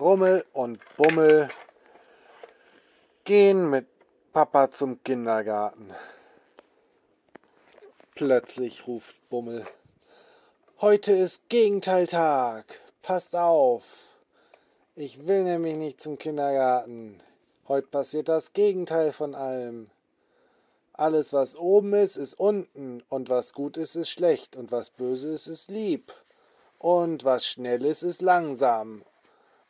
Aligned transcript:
Rummel 0.00 0.44
und 0.52 0.78
Bummel 0.96 1.48
gehen 3.24 3.70
mit 3.70 3.86
Papa 4.32 4.70
zum 4.70 5.02
Kindergarten. 5.02 5.90
Plötzlich 8.14 8.86
ruft 8.86 9.26
Bummel. 9.30 9.66
Heute 10.82 11.12
ist 11.12 11.48
Gegenteiltag. 11.48 12.78
Passt 13.00 13.34
auf. 13.34 13.84
Ich 14.96 15.26
will 15.26 15.44
nämlich 15.44 15.76
nicht 15.76 16.02
zum 16.02 16.18
Kindergarten. 16.18 17.20
Heute 17.66 17.86
passiert 17.86 18.28
das 18.28 18.52
Gegenteil 18.52 19.14
von 19.14 19.34
allem. 19.34 19.90
Alles, 20.92 21.32
was 21.32 21.56
oben 21.56 21.94
ist, 21.94 22.16
ist 22.16 22.34
unten, 22.34 23.02
und 23.08 23.30
was 23.30 23.54
gut 23.54 23.78
ist, 23.78 23.96
ist 23.96 24.10
schlecht, 24.10 24.56
und 24.56 24.72
was 24.72 24.90
böse 24.90 25.32
ist, 25.32 25.46
ist 25.46 25.70
lieb, 25.70 26.12
und 26.78 27.24
was 27.24 27.46
schnell 27.46 27.84
ist, 27.84 28.02
ist 28.02 28.22
langsam, 28.22 29.02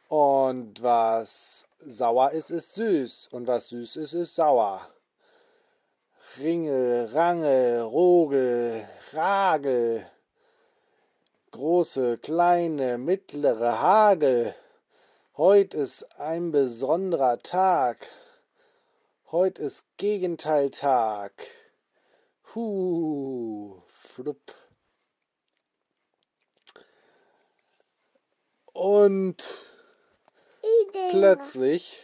und 0.09 0.83
was 0.83 1.67
sauer 1.85 2.31
ist, 2.33 2.51
ist 2.51 2.75
süß, 2.75 3.29
und 3.33 3.47
was 3.47 3.69
süß 3.69 3.97
ist, 3.97 4.13
ist 4.13 4.35
sauer. 4.35 4.89
Ringel, 6.39 7.07
Rangel, 7.13 7.81
Rogel, 7.83 8.87
Ragel, 9.13 10.07
große, 11.51 12.19
kleine, 12.19 12.99
mittlere 12.99 13.81
Hagel. 13.81 14.55
Heut 15.37 15.75
ist 15.75 16.03
ein 16.19 16.51
besonderer 16.51 17.39
Tag. 17.39 18.09
Heut 19.33 19.59
ist 19.59 19.85
Gegenteiltag. 19.97 21.33
Hu, 22.55 23.83
flupp. 23.87 24.55
Und 28.73 29.43
plötzlich 31.11 32.01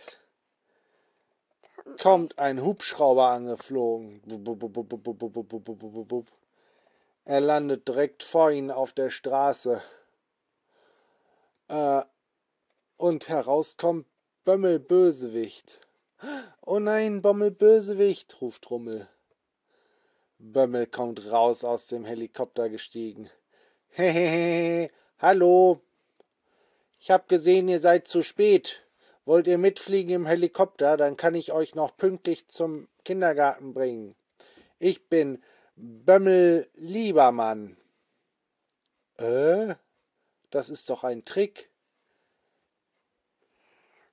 kommt 2.01 2.39
ein 2.39 2.63
Hubschrauber 2.63 3.31
angeflogen. 3.31 4.23
Er 7.25 7.41
landet 7.41 7.89
direkt 7.89 8.23
vor 8.23 8.51
ihnen 8.51 8.71
auf 8.71 8.93
der 8.93 9.11
Straße. 9.11 9.83
Äh, 11.69 12.03
und 12.97 13.29
herauskommt 13.29 14.07
Bömmel 14.45 14.79
Bösewicht. 14.79 15.81
Oh 16.61 16.79
nein, 16.79 17.23
Bommel 17.23 17.51
Bösewicht, 17.51 18.41
ruft 18.41 18.71
Rummel. 18.71 19.09
Bömmel 20.39 20.87
kommt 20.87 21.31
raus 21.31 21.65
aus 21.65 21.87
dem 21.87 22.05
Helikopter 22.05 22.69
gestiegen. 22.69 23.31
Hehehe, 23.89 24.91
hallo. 25.19 25.81
Ich 27.03 27.11
hab 27.11 27.29
gesehen, 27.29 27.67
ihr 27.67 27.81
seid 27.81 28.07
zu 28.07 28.23
spät. 28.23 28.81
Wollt 29.25 29.49
ihr 29.49 29.59
mitfliegen 29.59 30.15
im 30.15 30.25
Helikopter, 30.25 30.97
dann 30.97 31.17
kann 31.17 31.35
ich 31.35 31.51
euch 31.51 31.75
noch 31.75 31.97
pünktlich 31.97 32.47
zum 32.47 32.87
Kindergarten 33.05 33.75
bringen. 33.75 34.15
Ich 34.79 35.09
bin 35.09 35.43
Bömmel 35.75 36.71
Liebermann. 36.75 37.77
Äh? 39.17 39.75
Das 40.51 40.71
ist 40.71 40.91
doch 40.91 41.03
ein 41.03 41.25
Trick, 41.25 41.71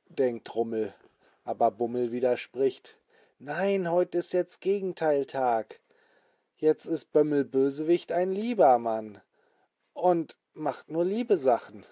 denkt 0.08 0.56
Rummel, 0.56 0.92
aber 1.44 1.70
Bummel 1.70 2.12
widerspricht. 2.12 2.98
Nein, 3.38 3.92
heute 3.92 4.18
ist 4.18 4.34
jetzt 4.34 4.62
Gegenteiltag. 4.62 5.80
Jetzt 6.58 6.88
ist 6.88 7.12
Bömmel 7.12 7.46
Bösewicht 7.46 8.12
ein 8.12 8.32
Liebermann 8.32 9.22
und 9.94 10.40
macht 10.54 10.90
nur 10.90 11.06
liebe 11.06 11.38
Sachen. 11.38 11.86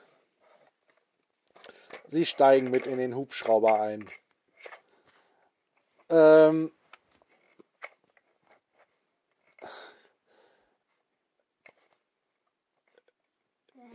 Sie 2.07 2.25
steigen 2.25 2.71
mit 2.71 2.87
in 2.87 2.97
den 2.97 3.15
Hubschrauber 3.15 3.81
ein. 3.81 4.09
Ähm, 6.09 6.71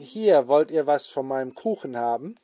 Hier, 0.02 0.48
wollt 0.48 0.72
ihr 0.72 0.88
was 0.88 1.06
von 1.06 1.28
meinem 1.28 1.54
Kuchen 1.54 1.96
haben? 1.96 2.34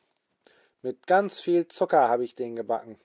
Mit 0.81 1.07
ganz 1.07 1.41
viel 1.41 1.67
Zucker 1.67 2.07
habe 2.07 2.23
ich 2.23 2.33
den 2.33 2.55
gebacken. 2.55 2.97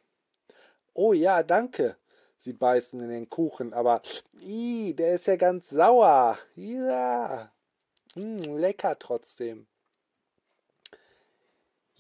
Oh 0.93 1.12
ja, 1.12 1.43
danke. 1.43 1.97
Sie 2.38 2.53
beißen 2.53 3.00
in 3.00 3.09
den 3.09 3.28
Kuchen, 3.28 3.75
aber 3.75 4.00
ii, 4.41 4.94
der 4.94 5.17
ist 5.17 5.27
ja 5.27 5.34
ganz 5.34 5.71
sauer. 5.71 6.38
Ja. 6.55 7.53
Hm, 8.15 8.56
lecker 8.56 8.97
trotzdem. 8.97 9.67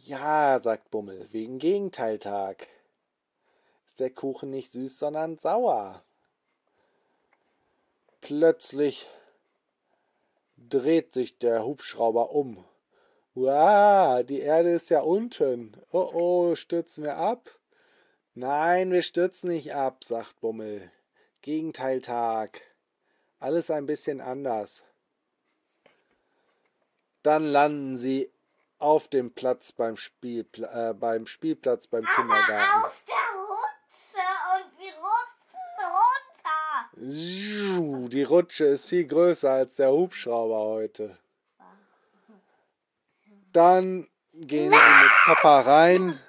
Ja, 0.06 0.60
sagt 0.60 0.90
Bummel, 0.90 1.28
wegen 1.32 1.58
Gegenteiltag. 1.58 2.68
Ist 3.86 4.00
der 4.00 4.10
Kuchen 4.10 4.50
nicht 4.50 4.70
süß, 4.70 4.98
sondern 4.98 5.38
sauer. 5.38 6.02
Plötzlich 8.20 9.08
dreht 10.58 11.14
sich 11.14 11.38
der 11.38 11.64
Hubschrauber 11.64 12.32
um. 12.32 12.66
Wow, 13.32 14.22
die 14.26 14.40
Erde 14.40 14.72
ist 14.72 14.90
ja 14.90 15.00
unten. 15.00 15.74
Oh 15.90 16.10
oh, 16.12 16.54
stürzen 16.54 17.02
wir 17.04 17.16
ab? 17.16 17.58
Nein, 18.34 18.92
wir 18.92 19.02
stürzen 19.02 19.48
nicht 19.48 19.74
ab, 19.74 20.04
sagt 20.04 20.38
Bummel. 20.42 20.90
Gegenteiltag. 21.40 22.60
Alles 23.38 23.70
ein 23.70 23.86
bisschen 23.86 24.20
anders. 24.20 24.82
Dann 27.22 27.46
landen 27.46 27.96
sie 27.96 28.33
auf 28.78 29.08
dem 29.08 29.32
Platz 29.32 29.72
beim, 29.72 29.96
Spiel, 29.96 30.46
äh, 30.56 30.92
beim 30.94 31.26
Spielplatz 31.26 31.86
beim 31.86 32.04
Aber 32.04 32.14
Kindergarten. 32.14 32.84
auf 32.84 33.02
der 33.06 33.14
Rutsche 33.40 34.26
und 34.54 34.78
wir 34.78 34.92
rutschen 34.94 35.94
runter. 36.96 38.08
Die 38.08 38.22
Rutsche 38.22 38.64
ist 38.66 38.88
viel 38.88 39.06
größer 39.06 39.50
als 39.50 39.76
der 39.76 39.90
Hubschrauber 39.90 40.58
heute. 40.58 41.18
Dann 43.52 44.08
gehen 44.32 44.72
sie 44.72 45.02
mit 45.02 45.12
Papa 45.26 45.60
rein, 45.60 46.20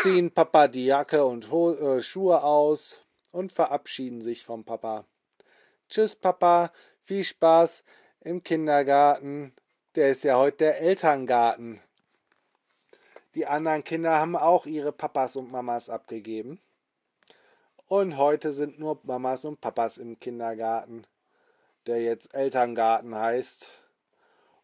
ziehen 0.00 0.32
Papa 0.32 0.68
die 0.68 0.86
Jacke 0.86 1.24
und 1.24 1.44
äh, 1.52 2.00
Schuhe 2.00 2.42
aus 2.42 3.04
und 3.32 3.52
verabschieden 3.52 4.22
sich 4.22 4.44
vom 4.44 4.64
Papa. 4.64 5.04
Tschüss, 5.90 6.16
Papa, 6.16 6.72
viel 7.04 7.22
Spaß 7.22 7.84
im 8.26 8.42
Kindergarten. 8.42 9.52
Der 9.94 10.10
ist 10.10 10.24
ja 10.24 10.36
heute 10.36 10.56
der 10.58 10.80
Elterngarten. 10.80 11.80
Die 13.36 13.46
anderen 13.46 13.84
Kinder 13.84 14.18
haben 14.18 14.34
auch 14.34 14.66
ihre 14.66 14.90
Papas 14.90 15.36
und 15.36 15.52
Mamas 15.52 15.88
abgegeben. 15.88 16.60
Und 17.86 18.16
heute 18.16 18.52
sind 18.52 18.80
nur 18.80 18.98
Mamas 19.04 19.44
und 19.44 19.60
Papas 19.60 19.96
im 19.98 20.18
Kindergarten, 20.18 21.06
der 21.86 22.02
jetzt 22.02 22.34
Elterngarten 22.34 23.14
heißt. 23.14 23.70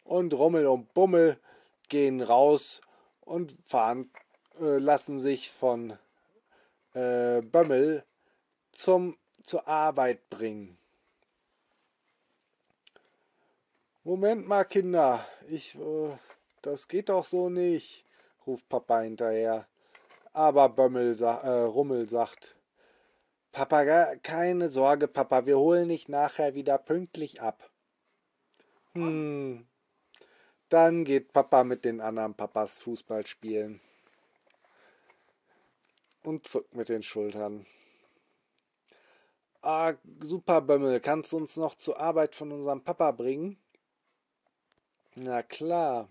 Und 0.03 0.33
Rummel 0.33 0.67
und 0.67 0.93
Bummel 0.93 1.39
gehen 1.87 2.21
raus 2.21 2.81
und 3.21 3.55
fahren, 3.65 4.11
äh, 4.59 4.77
lassen 4.77 5.19
sich 5.19 5.51
von 5.51 5.97
äh, 6.93 7.41
Bömmel 7.41 8.03
zum, 8.73 9.15
zur 9.45 9.69
Arbeit 9.69 10.29
bringen. 10.29 10.77
Moment 14.05 14.45
mal, 14.49 14.65
Kinder, 14.65 15.25
ich, 15.47 15.75
äh, 15.75 16.17
das 16.61 16.89
geht 16.89 17.07
doch 17.07 17.23
so 17.23 17.49
nicht, 17.49 18.05
ruft 18.45 18.67
Papa 18.67 18.99
hinterher. 18.99 19.65
Aber 20.33 20.67
Bömmel, 20.67 21.17
äh, 21.21 21.25
Rummel 21.25 22.09
sagt, 22.09 22.57
Papa, 23.53 24.15
keine 24.17 24.69
Sorge, 24.69 25.07
Papa, 25.07 25.45
wir 25.45 25.57
holen 25.57 25.87
dich 25.87 26.09
nachher 26.09 26.53
wieder 26.53 26.77
pünktlich 26.79 27.41
ab. 27.41 27.69
Hm. 28.91 29.65
Dann 30.67 31.05
geht 31.05 31.31
Papa 31.31 31.63
mit 31.63 31.85
den 31.85 32.01
anderen 32.01 32.33
Papas 32.33 32.81
Fußball 32.81 33.25
spielen. 33.25 33.79
Und 36.23 36.45
zuckt 36.45 36.75
mit 36.75 36.89
den 36.89 37.03
Schultern. 37.03 37.65
Ah, 39.61 39.93
super, 40.19 40.59
Bömmel, 40.59 40.99
kannst 40.99 41.31
du 41.31 41.37
uns 41.37 41.55
noch 41.55 41.75
zur 41.75 41.97
Arbeit 41.97 42.35
von 42.35 42.51
unserem 42.51 42.83
Papa 42.83 43.11
bringen? 43.11 43.62
Na 45.15 45.43
klar. 45.43 46.09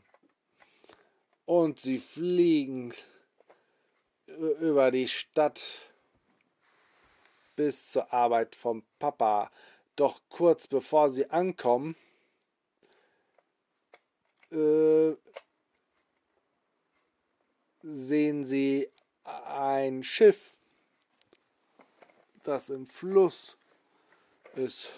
Und 1.44 1.80
sie 1.80 1.98
fliegen 1.98 2.94
ü- 4.28 4.56
über 4.60 4.90
die 4.90 5.08
Stadt 5.08 5.60
bis 7.56 7.88
zur 7.90 8.12
Arbeit 8.12 8.54
vom 8.54 8.84
Papa. 8.98 9.50
Doch 9.96 10.20
kurz 10.28 10.68
bevor 10.68 11.10
sie 11.10 11.28
ankommen, 11.30 11.96
äh, 14.52 15.12
sehen 17.82 18.44
sie 18.44 18.88
ein 19.24 20.02
Schiff, 20.04 20.54
das 22.44 22.70
im 22.70 22.86
Fluss 22.86 23.56
ist. 24.54 24.92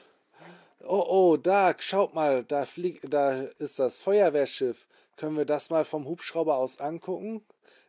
Oh, 0.87 1.05
oh, 1.09 1.37
da, 1.37 1.75
schaut 1.79 2.15
mal, 2.15 2.45
da 2.45 2.67
fliegt, 2.67 3.13
da 3.13 3.43
ist 3.59 3.79
das 3.79 4.01
Feuerwehrschiff. 4.01 4.87
Können 5.17 5.37
wir 5.37 5.45
das 5.45 5.71
mal 5.71 5.85
vom 5.85 6.07
Hubschrauber 6.07 6.57
aus 6.57 6.79
angucken? 6.79 7.45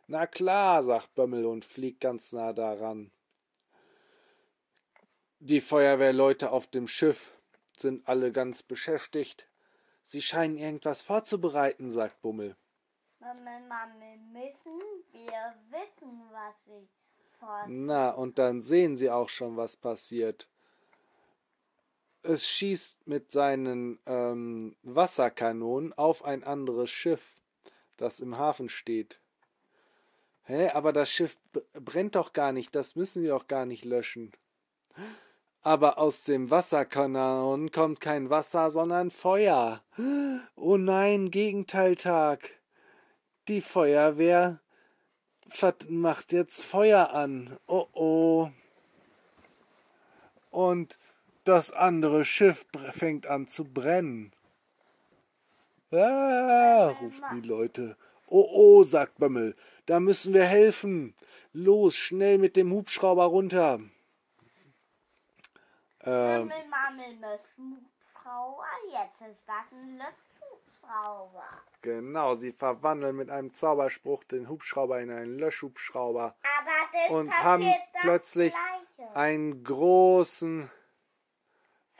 Na 0.06 0.26
klar, 0.26 0.82
sagt 0.84 1.14
Bömmel 1.14 1.46
und 1.46 1.64
fliegt 1.64 2.00
ganz 2.00 2.32
nah 2.32 2.52
daran. 2.52 3.10
Die 5.40 5.60
Feuerwehrleute 5.60 6.50
auf 6.50 6.66
dem 6.66 6.88
Schiff 6.88 7.32
sind 7.76 8.08
alle 8.08 8.32
ganz 8.32 8.62
beschäftigt. 8.62 9.48
Sie 10.04 10.22
scheinen 10.22 10.56
irgendwas 10.56 11.02
vorzubereiten, 11.02 11.90
sagt 11.90 12.22
Bummel. 12.22 12.56
Mama, 13.18 13.58
Mama, 13.68 13.86
müssen 14.32 14.80
wir 15.12 15.54
wissen, 15.70 16.22
was 16.30 16.54
sie 16.64 16.88
vor. 17.38 17.64
Na, 17.66 18.10
und 18.10 18.38
dann 18.38 18.60
sehen 18.60 18.96
sie 18.96 19.10
auch 19.10 19.28
schon, 19.28 19.56
was 19.56 19.76
passiert. 19.76 20.48
Es 22.28 22.48
schießt 22.48 23.06
mit 23.06 23.30
seinen 23.30 24.00
ähm, 24.04 24.74
Wasserkanonen 24.82 25.92
auf 25.92 26.24
ein 26.24 26.42
anderes 26.42 26.90
Schiff, 26.90 27.36
das 27.96 28.18
im 28.18 28.36
Hafen 28.36 28.68
steht. 28.68 29.20
Hä, 30.42 30.70
aber 30.70 30.92
das 30.92 31.10
Schiff 31.10 31.38
brennt 31.72 32.16
doch 32.16 32.32
gar 32.32 32.52
nicht, 32.52 32.74
das 32.74 32.96
müssen 32.96 33.22
sie 33.22 33.28
doch 33.28 33.46
gar 33.46 33.64
nicht 33.64 33.84
löschen. 33.84 34.32
Aber 35.62 35.98
aus 35.98 36.24
dem 36.24 36.50
Wasserkanon 36.50 37.70
kommt 37.70 38.00
kein 38.00 38.28
Wasser, 38.28 38.70
sondern 38.70 39.10
Feuer. 39.12 39.84
Oh 40.56 40.76
nein, 40.76 41.30
Gegenteiltag. 41.30 42.50
Die 43.46 43.60
Feuerwehr 43.60 44.60
macht 45.88 46.32
jetzt 46.32 46.64
Feuer 46.64 47.10
an. 47.10 47.56
Oh 47.66 47.86
oh. 47.92 48.50
Und 50.50 50.98
das 51.48 51.72
andere 51.72 52.24
Schiff 52.24 52.66
fängt 52.92 53.26
an 53.26 53.46
zu 53.46 53.64
brennen. 53.64 54.32
Ah, 55.92 56.88
rufen 57.00 57.24
die 57.34 57.48
Leute. 57.48 57.96
Oh 58.28 58.48
oh, 58.52 58.84
sagt 58.84 59.18
Bömmel, 59.18 59.54
da 59.86 60.00
müssen 60.00 60.34
wir 60.34 60.44
helfen. 60.44 61.14
Los, 61.52 61.94
schnell 61.94 62.38
mit 62.38 62.56
dem 62.56 62.72
Hubschrauber 62.72 63.26
runter. 63.26 63.80
Ähm, 66.00 66.48
Mammel, 66.48 66.64
Mammel, 66.68 67.38
Hubschrauber, 67.56 68.64
jetzt 68.90 69.20
ist 69.30 69.40
das 69.46 69.72
ein 69.72 69.98
Löschhubschrauber. 69.98 71.44
Genau, 71.82 72.34
sie 72.34 72.52
verwandeln 72.52 73.14
mit 73.14 73.30
einem 73.30 73.54
Zauberspruch 73.54 74.24
den 74.24 74.48
Hubschrauber 74.48 75.00
in 75.00 75.10
einen 75.10 75.38
Löschhubschrauber. 75.38 76.34
Aber 76.58 76.70
das 76.92 77.10
und 77.10 77.32
haben 77.32 77.72
plötzlich 78.00 78.52
Gleiche. 78.52 79.16
einen 79.16 79.62
großen. 79.62 80.70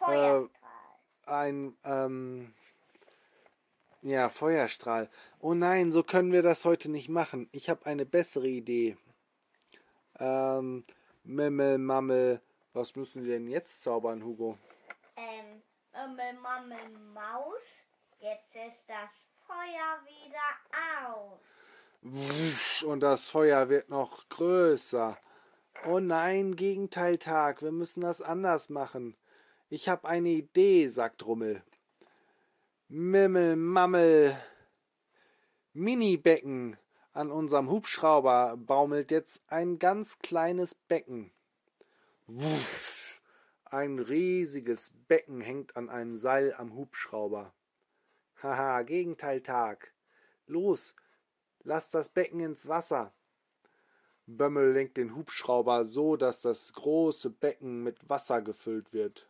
Äh, 0.08 0.42
ein 1.26 1.76
ähm, 1.84 2.54
ja, 4.02 4.28
Feuerstrahl. 4.28 5.10
Oh 5.40 5.54
nein, 5.54 5.90
so 5.90 6.02
können 6.02 6.32
wir 6.32 6.42
das 6.42 6.64
heute 6.64 6.90
nicht 6.90 7.08
machen. 7.08 7.48
Ich 7.52 7.68
habe 7.68 7.86
eine 7.86 8.06
bessere 8.06 8.46
Idee. 8.46 8.96
Ähm, 10.18 10.84
Mimmel, 11.24 11.78
Mammel, 11.78 12.40
was 12.72 12.94
müssen 12.94 13.24
wir 13.24 13.32
denn 13.34 13.48
jetzt 13.48 13.82
zaubern, 13.82 14.22
Hugo? 14.24 14.58
Ähm, 15.16 15.62
Mimmel, 15.92 16.34
Mammel, 16.40 16.98
Maus. 17.12 17.60
Jetzt 18.20 18.54
ist 18.54 18.82
das 18.86 19.10
Feuer 19.46 19.98
wieder 20.04 21.00
aus. 21.02 22.82
Und 22.84 23.00
das 23.00 23.28
Feuer 23.28 23.68
wird 23.68 23.88
noch 23.88 24.28
größer. 24.28 25.18
Oh 25.86 25.98
nein, 25.98 26.56
Gegenteiltag, 26.56 27.62
wir 27.62 27.72
müssen 27.72 28.00
das 28.00 28.22
anders 28.22 28.70
machen. 28.70 29.16
Ich 29.68 29.88
habe 29.88 30.06
eine 30.06 30.28
Idee, 30.28 30.86
sagt 30.86 31.26
Rummel. 31.26 31.60
Mimmel, 32.86 33.56
Mammel. 33.56 34.38
Mini-Becken. 35.72 36.76
An 37.12 37.32
unserem 37.32 37.68
Hubschrauber 37.68 38.56
baumelt 38.56 39.10
jetzt 39.10 39.42
ein 39.48 39.80
ganz 39.80 40.20
kleines 40.20 40.76
Becken. 40.76 41.32
Wuff. 42.28 43.20
Ein 43.64 43.98
riesiges 43.98 44.92
Becken 45.08 45.40
hängt 45.40 45.76
an 45.76 45.88
einem 45.88 46.16
Seil 46.16 46.54
am 46.54 46.76
Hubschrauber. 46.76 47.52
Haha, 48.40 48.82
Gegenteiltag. 48.82 49.92
Los, 50.46 50.94
lass 51.64 51.90
das 51.90 52.10
Becken 52.10 52.38
ins 52.38 52.68
Wasser. 52.68 53.12
Bömmel 54.26 54.74
lenkt 54.74 54.96
den 54.96 55.16
Hubschrauber 55.16 55.84
so, 55.84 56.16
dass 56.16 56.42
das 56.42 56.72
große 56.72 57.30
Becken 57.30 57.82
mit 57.82 58.08
Wasser 58.08 58.42
gefüllt 58.42 58.92
wird 58.92 59.26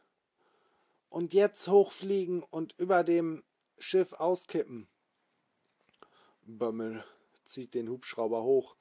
und 1.16 1.32
jetzt 1.32 1.66
hochfliegen 1.68 2.42
und 2.42 2.74
über 2.76 3.02
dem 3.02 3.42
Schiff 3.78 4.12
auskippen. 4.12 4.86
Bömmel 6.42 7.02
zieht 7.42 7.72
den 7.72 7.88
Hubschrauber 7.88 8.42
hoch, 8.42 8.76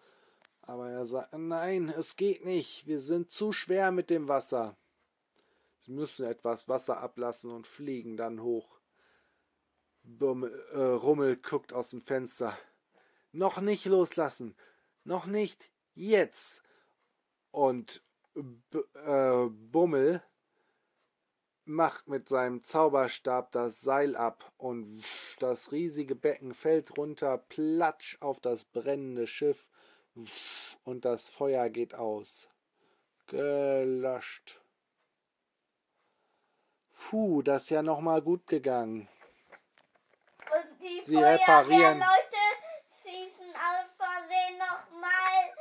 aber 0.61 0.89
er 0.89 1.05
sagt, 1.05 1.31
nein, 1.31 1.87
es 1.87 2.17
geht 2.17 2.43
nicht, 2.43 2.87
wir 2.87 2.99
sind 2.99 3.31
zu 3.31 3.53
schwer 3.53 3.93
mit 3.93 4.09
dem 4.09 4.27
Wasser. 4.27 4.75
Sie 5.79 5.93
müssen 5.93 6.25
etwas 6.25 6.67
Wasser 6.67 6.99
ablassen 6.99 7.51
und 7.51 7.67
fliegen 7.67 8.17
dann 8.17 8.41
hoch. 8.41 8.81
Bummel, 10.03 10.51
äh, 10.73 10.77
Rummel 10.77 11.37
guckt 11.37 11.71
aus 11.71 11.91
dem 11.91 12.01
Fenster. 12.01 12.57
Noch 13.31 13.61
nicht 13.61 13.85
loslassen, 13.85 14.57
noch 15.05 15.25
nicht, 15.25 15.71
jetzt. 15.93 16.63
Und 17.51 18.03
B 18.33 18.79
äh, 18.93 19.47
Bummel 19.47 20.21
macht 21.65 22.07
mit 22.07 22.29
seinem 22.29 22.63
Zauberstab 22.63 23.51
das 23.51 23.81
Seil 23.81 24.15
ab 24.15 24.51
und 24.57 25.03
das 25.39 25.71
riesige 25.71 26.15
Becken 26.15 26.53
fällt 26.53 26.97
runter, 26.97 27.37
platsch 27.37 28.17
auf 28.21 28.39
das 28.39 28.65
brennende 28.65 29.27
Schiff 29.27 29.67
und 30.83 31.05
das 31.05 31.29
Feuer 31.29 31.69
geht 31.69 31.95
aus. 31.95 32.49
Gelöscht. 33.27 34.61
Puh, 36.93 37.41
das 37.41 37.63
ist 37.63 37.69
ja 37.69 37.81
nochmal 37.81 38.21
gut 38.21 38.47
gegangen. 38.47 39.07
Und 40.39 40.81
die 40.81 41.01
Sie 41.03 41.17
reparieren. 41.17 41.99
Leute 41.99 42.37
schießen 43.03 43.53
aus 43.53 43.85
Versehen 43.97 44.57
nochmal 44.57 45.53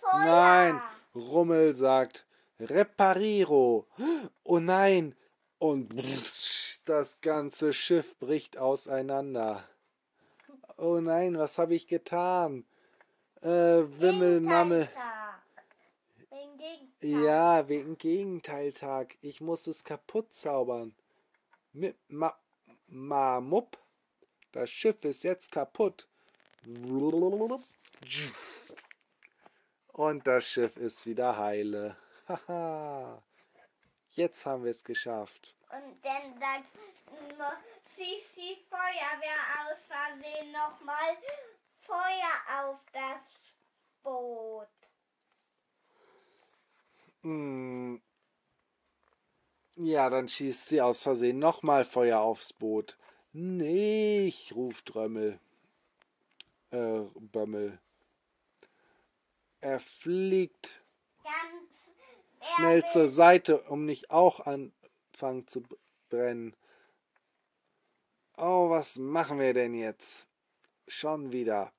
Feuer. 0.00 0.24
Nein, 0.24 0.82
Rummel 1.14 1.74
sagt, 1.74 2.26
Repariro. 2.58 3.86
Oh 4.44 4.58
nein, 4.58 5.14
und 5.60 5.94
das 6.86 7.20
ganze 7.20 7.72
Schiff 7.72 8.18
bricht 8.18 8.56
auseinander. 8.56 9.62
Oh 10.76 10.98
nein, 10.98 11.38
was 11.38 11.58
habe 11.58 11.74
ich 11.74 11.86
getan? 11.86 12.64
Äh, 13.42 13.48
Wimmelmammel. 13.48 14.88
Wegen 16.30 16.56
Gegenteil. 16.56 17.24
Ja, 17.24 17.68
wegen 17.68 17.98
Gegenteiltag. 17.98 19.16
Ich 19.20 19.40
muss 19.40 19.66
es 19.66 19.84
kaputt 19.84 20.32
zaubern. 20.32 20.94
Mit 21.72 21.96
ma, 22.08 22.34
ma 22.88 23.40
mupp. 23.40 23.78
Das 24.52 24.70
Schiff 24.70 25.04
ist 25.04 25.22
jetzt 25.22 25.52
kaputt. 25.52 26.08
Und 29.92 30.26
das 30.26 30.46
Schiff 30.46 30.76
ist 30.78 31.04
wieder 31.06 31.36
heile. 31.36 31.96
Haha. 32.26 33.22
Jetzt 34.12 34.44
haben 34.46 34.64
wir 34.64 34.70
es 34.70 34.82
geschafft. 34.82 35.54
Und 35.72 36.04
dann 36.04 36.38
sagt 36.40 36.64
schießt 37.94 38.36
die 38.36 38.56
Feuerwehr 38.68 39.40
aus 39.60 39.78
Versehen 39.86 40.52
nochmal 40.52 41.16
Feuer 41.82 42.64
auf 42.64 42.80
das 42.92 43.20
Boot. 44.02 44.68
Hm. 47.22 48.00
Ja, 49.76 50.10
dann 50.10 50.28
schießt 50.28 50.68
sie 50.68 50.80
aus 50.80 51.02
Versehen 51.02 51.38
nochmal 51.38 51.84
Feuer 51.84 52.20
aufs 52.20 52.52
Boot. 52.52 52.96
Nicht, 53.32 54.52
ruft 54.54 54.94
Römmel. 54.94 55.38
Äh, 56.70 57.02
Bömmel. 57.14 57.78
Er 59.60 59.80
fliegt 59.80 60.82
Ganz 61.22 62.54
schnell 62.54 62.84
zur 62.86 63.08
Seite, 63.08 63.62
um 63.62 63.84
nicht 63.84 64.10
auch 64.10 64.40
anfangen 65.20 65.46
zu 65.46 65.62
brennen. 66.08 66.56
Oh, 68.38 68.70
was 68.70 68.96
machen 68.96 69.38
wir 69.38 69.52
denn 69.52 69.74
jetzt? 69.74 70.28
Schon 70.88 71.32
wieder. 71.32 71.72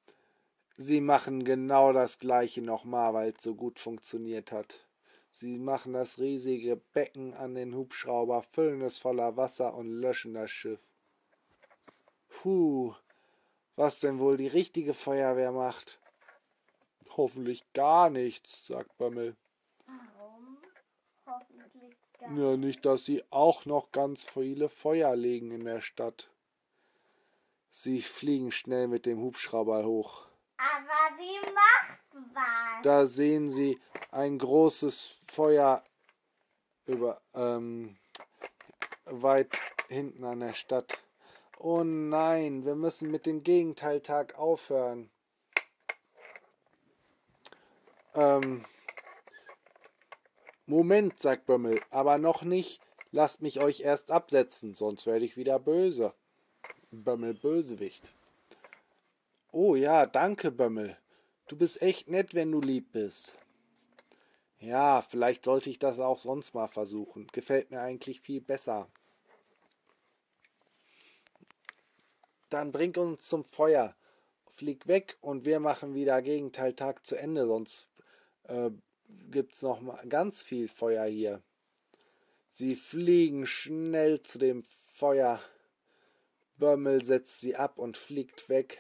Sie 0.78 1.02
machen 1.02 1.44
genau 1.44 1.92
das 1.92 2.20
gleiche 2.20 2.62
nochmal, 2.62 3.14
weil 3.14 3.34
es 3.36 3.44
so 3.44 3.56
gut 3.56 3.80
funktioniert 3.80 4.52
hat. 4.52 4.88
Sie 5.32 5.58
machen 5.58 5.94
das 5.94 6.20
riesige 6.20 6.76
Becken 6.94 7.34
an 7.34 7.56
den 7.56 7.74
Hubschrauber, 7.76 8.44
füllen 8.52 8.82
es 8.82 8.98
voller 8.98 9.38
Wasser 9.38 9.74
und 9.74 9.90
löschen 9.90 10.36
das 10.36 10.52
Schiff. 10.52 10.80
Puh, 12.30 12.94
was 13.76 14.00
denn 14.00 14.20
wohl 14.20 14.38
die 14.38 14.48
richtige 14.48 14.94
Feuerwehr 14.94 15.52
macht? 15.52 16.00
Hoffentlich 17.18 17.64
gar 17.74 18.10
nichts, 18.10 18.68
sagt 18.68 18.98
Bömmel. 18.98 19.36
Ja, 22.22 22.56
nicht, 22.56 22.86
dass 22.86 23.04
sie 23.04 23.24
auch 23.32 23.66
noch 23.66 23.92
ganz 23.92 24.26
viele 24.30 24.70
Feuer 24.70 25.16
legen 25.16 25.52
in 25.52 25.66
der 25.66 25.82
Stadt. 25.82 26.30
Sie 27.70 28.02
fliegen 28.02 28.52
schnell 28.52 28.88
mit 28.88 29.06
dem 29.06 29.20
Hubschrauber 29.20 29.86
hoch. 29.86 30.28
Aber 30.58 31.18
wie 31.18 31.40
macht 31.54 32.36
was? 32.36 32.84
Da 32.84 33.06
sehen 33.08 33.50
sie 33.50 33.80
ein 34.12 34.38
großes 34.38 35.18
Feuer 35.32 35.84
über 36.86 37.22
ähm, 37.34 37.98
weit 39.06 39.50
hinten 39.88 40.24
an 40.24 40.42
der 40.42 40.54
Stadt. 40.54 41.02
Oh 41.58 41.84
nein, 41.84 42.66
wir 42.66 42.76
müssen 42.76 43.10
mit 43.10 43.26
dem 43.26 43.44
Gegenteiltag 43.44 44.36
aufhören. 44.38 45.10
Ähm, 48.14 48.66
Moment, 50.66 51.20
sagt 51.20 51.46
Bömmel, 51.46 51.82
aber 51.90 52.18
noch 52.18 52.44
nicht. 52.44 52.80
Lasst 53.12 53.42
mich 53.42 53.62
euch 53.62 53.82
erst 53.82 54.10
absetzen, 54.10 54.74
sonst 54.74 55.06
werde 55.06 55.26
ich 55.26 55.36
wieder 55.36 55.60
böse. 55.60 56.14
Bömmel 56.92 57.34
Bösewicht. 57.34 58.04
Oh 59.52 59.76
ja, 59.76 60.06
danke, 60.06 60.52
Bömmel. 60.52 60.98
Du 61.48 61.58
bist 61.58 61.82
echt 61.82 62.08
nett, 62.10 62.34
wenn 62.34 62.52
du 62.52 62.62
lieb 62.62 62.94
bist. 62.94 63.38
Ja, 64.60 65.02
vielleicht 65.02 65.44
sollte 65.44 65.70
ich 65.70 65.80
das 65.80 66.00
auch 66.00 66.20
sonst 66.20 66.54
mal 66.54 66.68
versuchen. 66.68 67.28
Gefällt 67.34 67.72
mir 67.72 67.82
eigentlich 67.82 68.22
viel 68.22 68.40
besser. 68.40 68.88
Dann 72.50 72.72
bring 72.72 72.96
uns 72.96 73.28
zum 73.28 73.44
Feuer. 73.44 73.96
Flieg 74.52 74.88
weg 74.88 75.18
und 75.22 75.46
wir 75.46 75.60
machen 75.60 75.96
wieder 75.96 76.22
Gegenteiltag 76.22 77.06
zu 77.06 77.16
Ende, 77.16 77.48
sonst 77.48 77.90
äh, 78.44 78.70
gibt's 79.30 79.62
noch 79.62 79.82
mal 79.82 80.06
ganz 80.08 80.44
viel 80.44 80.68
Feuer 80.68 81.06
hier. 81.06 81.42
Sie 82.54 82.76
fliegen 82.76 83.48
schnell 83.48 84.22
zu 84.24 84.38
dem 84.38 84.64
Feuer. 84.94 85.42
Bömmel 86.58 87.04
setzt 87.04 87.42
sie 87.42 87.56
ab 87.56 87.78
und 87.78 87.98
fliegt 87.98 88.50
weg. 88.50 88.78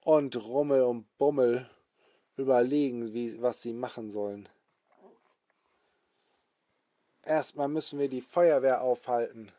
Und 0.00 0.36
Rummel 0.36 0.82
und 0.82 1.06
Bummel 1.18 1.68
überlegen, 2.36 3.12
wie, 3.12 3.40
was 3.40 3.62
sie 3.62 3.72
machen 3.72 4.10
sollen. 4.10 4.48
Erstmal 7.22 7.68
müssen 7.68 7.98
wir 7.98 8.08
die 8.08 8.20
Feuerwehr 8.20 8.82
aufhalten. 8.82 9.52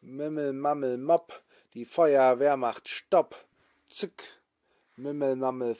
Mimmel, 0.00 0.52
Mammel, 0.52 0.98
Mopp, 0.98 1.42
die 1.74 1.84
Feuerwehr 1.84 2.56
macht 2.56 2.88
Stopp. 2.88 3.44
Zück. 3.88 4.22
Mimmel, 4.96 5.36
Mammel, 5.36 5.76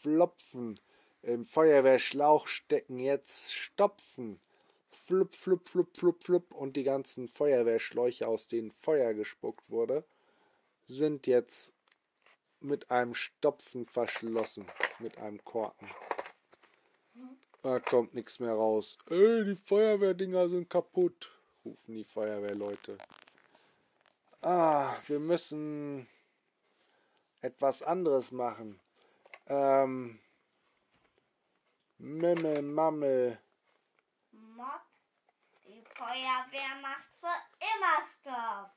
Flopfen. 0.00 0.78
Im 1.22 1.44
Feuerwehrschlauch 1.44 2.48
stecken 2.48 2.98
jetzt 2.98 3.52
Stopfen. 3.52 4.40
Flup, 5.04 5.34
flup, 5.34 5.68
flup, 5.68 5.96
flup, 5.96 6.24
flup. 6.24 6.52
Und 6.52 6.76
die 6.76 6.82
ganzen 6.82 7.28
Feuerwehrschläuche, 7.28 8.26
aus 8.26 8.48
denen 8.48 8.72
Feuer 8.72 9.14
gespuckt 9.14 9.70
wurde, 9.70 10.04
sind 10.86 11.26
jetzt 11.26 11.72
mit 12.60 12.90
einem 12.90 13.14
Stopfen 13.14 13.86
verschlossen. 13.86 14.66
Mit 14.98 15.18
einem 15.18 15.42
Korken. 15.44 15.88
Da 17.62 17.78
kommt 17.78 18.14
nichts 18.14 18.40
mehr 18.40 18.54
raus. 18.54 18.98
Ey, 19.08 19.44
die 19.44 19.54
Feuerwehrdinger 19.54 20.48
sind 20.48 20.68
kaputt, 20.68 21.30
rufen 21.64 21.94
die 21.94 22.04
Feuerwehrleute. 22.04 22.98
Ah, 24.40 24.96
wir 25.06 25.20
müssen 25.20 26.08
etwas 27.40 27.84
anderes 27.84 28.32
machen. 28.32 28.80
Ähm, 29.46 30.18
Mimmel, 32.04 32.62
Mammel. 32.62 33.38
Mock, 34.32 34.82
die 35.64 35.84
Feuerwehr 35.94 36.74
macht 36.82 37.06
für 37.20 37.28
immer 37.60 38.08
Stopp. 38.20 38.72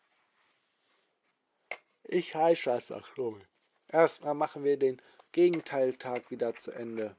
Ich 2.03 2.35
heiße 2.35 2.95
auch 2.95 3.07
so. 3.15 3.41
Erstmal 3.87 4.35
machen 4.35 4.63
wir 4.63 4.77
den 4.77 5.01
Gegenteiltag 5.31 6.29
wieder 6.29 6.55
zu 6.55 6.71
Ende. 6.71 7.15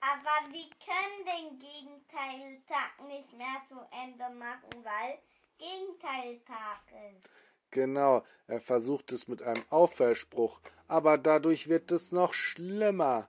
Aber 0.00 0.50
wir 0.50 0.70
können 0.82 1.26
den 1.26 1.58
Gegenteiltag 1.58 3.06
nicht 3.06 3.34
mehr 3.34 3.60
zu 3.68 3.86
Ende 3.90 4.30
machen, 4.30 4.82
weil 4.82 5.18
Gegenteiltag 5.58 6.80
ist. 7.10 7.28
Genau, 7.70 8.24
er 8.46 8.62
versucht 8.62 9.12
es 9.12 9.28
mit 9.28 9.42
einem 9.42 9.62
Aufhörspruch, 9.68 10.62
aber 10.88 11.18
dadurch 11.18 11.68
wird 11.68 11.92
es 11.92 12.12
noch 12.12 12.32
schlimmer. 12.32 13.28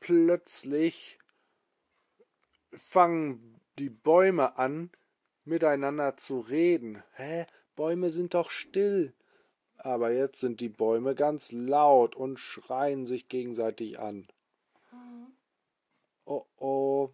Plötzlich 0.00 1.19
fangen 2.72 3.60
die 3.78 3.90
Bäume 3.90 4.56
an, 4.58 4.90
miteinander 5.44 6.16
zu 6.16 6.40
reden. 6.40 7.02
Hä? 7.14 7.46
Bäume 7.76 8.10
sind 8.10 8.34
doch 8.34 8.50
still. 8.50 9.14
Aber 9.76 10.12
jetzt 10.12 10.40
sind 10.40 10.60
die 10.60 10.68
Bäume 10.68 11.14
ganz 11.14 11.52
laut 11.52 12.14
und 12.14 12.38
schreien 12.38 13.06
sich 13.06 13.28
gegenseitig 13.28 13.98
an. 13.98 14.28
Oh 16.26 16.44
oh. 16.58 17.10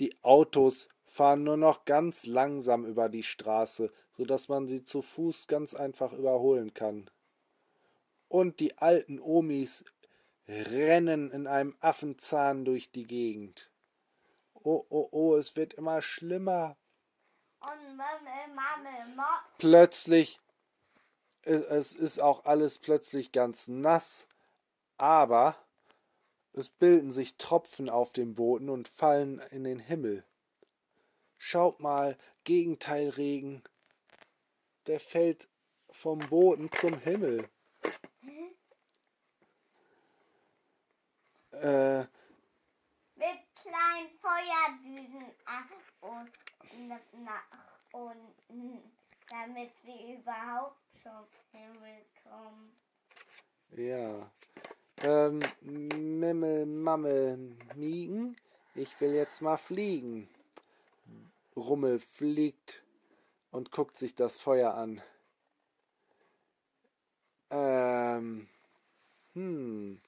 Die 0.00 0.16
Autos 0.22 0.88
fahren 1.04 1.44
nur 1.44 1.56
noch 1.56 1.84
ganz 1.84 2.26
langsam 2.26 2.84
über 2.84 3.08
die 3.08 3.22
Straße, 3.22 3.92
so 4.12 4.24
dass 4.24 4.48
man 4.48 4.66
sie 4.66 4.82
zu 4.82 5.02
Fuß 5.02 5.46
ganz 5.46 5.74
einfach 5.74 6.12
überholen 6.12 6.74
kann. 6.74 7.10
Und 8.28 8.60
die 8.60 8.78
alten 8.78 9.20
Omis 9.20 9.84
rennen 10.48 11.30
in 11.30 11.46
einem 11.46 11.76
Affenzahn 11.80 12.64
durch 12.64 12.90
die 12.90 13.04
Gegend. 13.04 13.69
Oh, 14.62 14.84
oh, 14.90 15.08
oh, 15.10 15.36
es 15.36 15.56
wird 15.56 15.74
immer 15.74 16.02
schlimmer. 16.02 16.76
Plötzlich, 19.58 20.40
äh, 21.42 21.52
es 21.52 21.94
ist 21.94 22.20
auch 22.20 22.44
alles 22.44 22.78
plötzlich 22.78 23.32
ganz 23.32 23.68
nass, 23.68 24.26
aber 24.96 25.56
es 26.52 26.68
bilden 26.68 27.12
sich 27.12 27.36
Tropfen 27.36 27.88
auf 27.88 28.12
dem 28.12 28.34
Boden 28.34 28.68
und 28.68 28.88
fallen 28.88 29.40
in 29.50 29.64
den 29.64 29.78
Himmel. 29.78 30.24
Schaut 31.38 31.80
mal, 31.80 32.18
Gegenteilregen. 32.44 33.62
Der 34.86 35.00
fällt 35.00 35.48
vom 35.90 36.18
Boden 36.18 36.70
zum 36.72 36.98
Himmel. 36.98 37.48
Äh, 41.52 42.00
mit 42.00 42.08
kleinen 42.08 42.19
Feuerdüsen 44.20 45.26
ab 45.44 45.68
und 46.00 46.30
nach 47.24 47.42
unten, 47.92 48.82
damit 49.28 49.72
wir 49.84 50.18
überhaupt 50.18 50.76
zum 51.02 51.26
Himmel 51.52 52.04
kommen. 52.24 52.72
ja. 53.76 54.30
Ähm, 55.02 55.40
Mimmel, 55.62 56.66
Mammel, 56.66 57.56
Miegen. 57.74 58.36
Ich 58.74 59.00
will 59.00 59.14
jetzt 59.14 59.40
mal 59.40 59.56
fliegen. 59.56 60.28
Rummel 61.56 62.00
fliegt 62.00 62.82
und 63.50 63.72
guckt 63.72 63.96
sich 63.96 64.14
das 64.14 64.38
Feuer 64.38 64.74
an. 64.74 65.02
Ähm, 67.50 68.48
hm. 69.32 70.00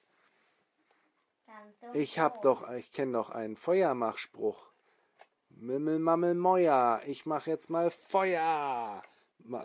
Ich 1.91 2.17
hab 2.19 2.41
doch, 2.41 2.69
ich 2.71 2.91
kenne 2.91 3.13
doch 3.13 3.29
einen 3.29 3.57
Feuermachspruch. 3.57 4.71
Mimmel, 5.49 5.99
Mammel, 5.99 6.33
Mäuer, 6.33 7.01
ich 7.05 7.25
mach 7.25 7.45
jetzt 7.45 7.69
mal 7.69 7.91
Feuer, 7.91 9.03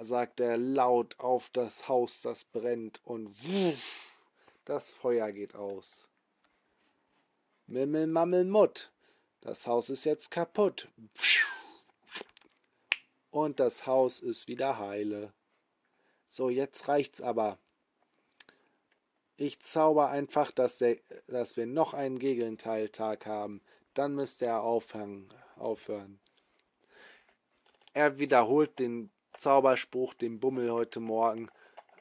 sagt 0.02 0.40
er 0.40 0.56
laut 0.56 1.18
auf 1.18 1.48
das 1.50 1.88
Haus, 1.88 2.20
das 2.20 2.44
brennt 2.44 3.00
und 3.04 3.28
wuff, 3.44 3.78
das 4.64 4.92
Feuer 4.92 5.32
geht 5.32 5.54
aus. 5.54 6.08
Mimmel, 7.66 8.06
Mammel, 8.06 8.44
Mutt, 8.44 8.92
das 9.40 9.66
Haus 9.66 9.88
ist 9.88 10.04
jetzt 10.04 10.30
kaputt. 10.30 10.88
Und 13.30 13.60
das 13.60 13.86
Haus 13.86 14.20
ist 14.20 14.48
wieder 14.48 14.78
heile. 14.78 15.32
So, 16.28 16.50
jetzt 16.50 16.88
reicht's 16.88 17.20
aber. 17.20 17.58
Ich 19.40 19.60
zauber 19.60 20.10
einfach, 20.10 20.50
dass, 20.50 20.78
der, 20.78 20.96
dass 21.28 21.56
wir 21.56 21.66
noch 21.66 21.94
einen 21.94 22.18
Gegenteiltag 22.18 23.24
haben. 23.24 23.62
Dann 23.94 24.16
müsste 24.16 24.46
er 24.46 24.62
aufhören. 24.62 25.32
aufhören. 25.56 26.18
Er 27.94 28.18
wiederholt 28.18 28.80
den 28.80 29.12
Zauberspruch, 29.36 30.14
den 30.14 30.40
Bummel 30.40 30.72
heute 30.72 30.98
Morgen 30.98 31.50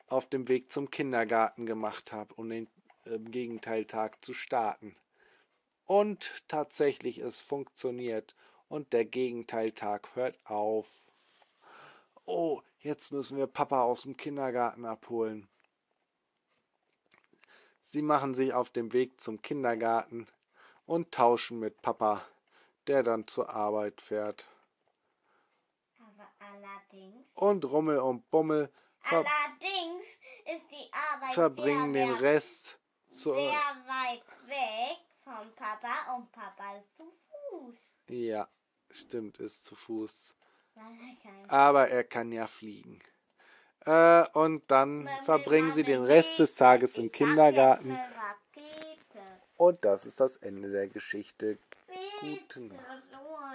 auf 0.07 0.25
dem 0.25 0.47
Weg 0.47 0.71
zum 0.71 0.89
Kindergarten 0.89 1.67
gemacht 1.67 2.11
habe, 2.11 2.33
um 2.33 2.49
den 2.49 2.67
äh, 3.05 3.19
Gegenteiltag 3.19 4.25
zu 4.25 4.33
starten. 4.33 4.95
Und 5.85 6.43
tatsächlich, 6.47 7.19
es 7.19 7.39
funktioniert. 7.39 8.35
Und 8.67 8.93
der 8.93 9.05
Gegenteiltag 9.05 10.15
hört 10.15 10.39
auf. 10.43 10.89
Oh, 12.25 12.63
jetzt 12.79 13.11
müssen 13.11 13.37
wir 13.37 13.45
Papa 13.45 13.83
aus 13.83 14.01
dem 14.01 14.17
Kindergarten 14.17 14.85
abholen. 14.85 15.47
Sie 17.89 18.01
machen 18.01 18.35
sich 18.35 18.53
auf 18.53 18.69
den 18.69 18.91
Weg 18.91 19.21
zum 19.21 19.41
Kindergarten 19.41 20.27
und 20.85 21.13
tauschen 21.13 21.59
mit 21.59 21.81
Papa, 21.81 22.21
der 22.85 23.01
dann 23.01 23.27
zur 23.27 23.49
Arbeit 23.49 24.01
fährt. 24.01 24.45
Allerdings. 26.37 27.25
Und 27.33 27.63
Rummel 27.63 27.99
und 27.99 28.29
Bummel 28.29 28.69
ver 28.99 29.25
verbringen 31.31 31.93
den 31.93 32.11
Rest 32.11 32.77
zu. 33.07 33.33
sehr 33.33 33.51
weit 33.85 34.23
weg 34.47 34.97
vom 35.23 35.49
Papa 35.55 36.13
und 36.15 36.29
Papa 36.33 36.75
ist 36.75 36.97
zu 36.97 37.13
Fuß. 37.49 37.75
Ja, 38.09 38.49
stimmt, 38.91 39.39
ist 39.39 39.63
zu 39.63 39.75
Fuß. 39.75 40.35
Er 40.75 41.51
Aber 41.51 41.87
er 41.87 42.03
kann 42.03 42.33
ja 42.33 42.47
fliegen. 42.47 43.01
Äh, 43.87 44.25
und 44.33 44.69
dann 44.69 45.09
verbringen 45.23 45.71
sie 45.71 45.83
den 45.83 46.03
Rest 46.03 46.39
des 46.39 46.55
Tages 46.55 46.97
im 46.97 47.09
Kindergarten. 47.09 47.97
Und 49.55 49.83
das 49.85 50.05
ist 50.05 50.19
das 50.19 50.35
Ende 50.37 50.69
der 50.69 50.87
Geschichte. 50.87 51.57
Gute 52.19 52.59
Nacht. 52.59 52.81